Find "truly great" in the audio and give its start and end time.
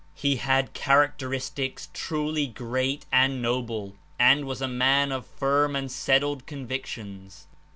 1.93-3.05